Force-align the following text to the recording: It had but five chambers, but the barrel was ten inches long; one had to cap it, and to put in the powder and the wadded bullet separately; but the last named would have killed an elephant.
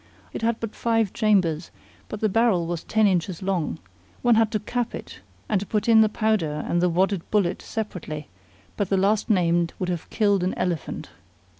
It 0.33 0.41
had 0.41 0.59
but 0.59 0.73
five 0.73 1.13
chambers, 1.13 1.69
but 2.09 2.21
the 2.21 2.27
barrel 2.27 2.65
was 2.65 2.83
ten 2.83 3.05
inches 3.05 3.43
long; 3.43 3.77
one 4.23 4.33
had 4.33 4.51
to 4.53 4.59
cap 4.59 4.95
it, 4.95 5.19
and 5.47 5.59
to 5.59 5.65
put 5.67 5.87
in 5.87 6.01
the 6.01 6.09
powder 6.09 6.65
and 6.67 6.81
the 6.81 6.89
wadded 6.89 7.21
bullet 7.29 7.61
separately; 7.61 8.27
but 8.75 8.89
the 8.89 8.97
last 8.97 9.29
named 9.29 9.73
would 9.77 9.89
have 9.89 10.09
killed 10.09 10.43
an 10.43 10.55
elephant. 10.55 11.09